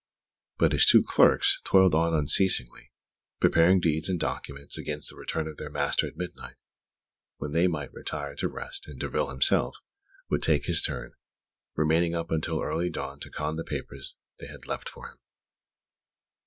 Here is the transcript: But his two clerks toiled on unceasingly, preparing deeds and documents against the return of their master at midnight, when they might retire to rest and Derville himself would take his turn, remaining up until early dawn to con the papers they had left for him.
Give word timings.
But 0.57 0.71
his 0.71 0.87
two 0.87 1.03
clerks 1.03 1.59
toiled 1.63 1.93
on 1.93 2.15
unceasingly, 2.15 2.91
preparing 3.39 3.79
deeds 3.79 4.09
and 4.09 4.19
documents 4.19 4.75
against 4.75 5.11
the 5.11 5.15
return 5.15 5.47
of 5.47 5.57
their 5.57 5.69
master 5.69 6.07
at 6.07 6.17
midnight, 6.17 6.55
when 7.37 7.51
they 7.51 7.67
might 7.67 7.93
retire 7.93 8.33
to 8.37 8.47
rest 8.47 8.87
and 8.87 8.99
Derville 8.99 9.29
himself 9.29 9.77
would 10.27 10.41
take 10.41 10.65
his 10.65 10.81
turn, 10.81 11.13
remaining 11.75 12.15
up 12.15 12.31
until 12.31 12.63
early 12.63 12.89
dawn 12.89 13.19
to 13.19 13.29
con 13.29 13.57
the 13.57 13.63
papers 13.63 14.15
they 14.39 14.47
had 14.47 14.65
left 14.65 14.89
for 14.89 15.07
him. 15.07 15.19